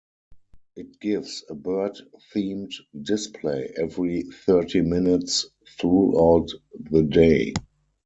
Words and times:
It 0.75 0.99
gives 0.99 1.43
a 1.47 1.53
bird-themed 1.53 2.71
display 3.03 3.71
every 3.77 4.23
thirty 4.23 4.81
minutes 4.81 5.47
throughout 5.79 6.49
the 6.89 7.03
day. 7.03 7.53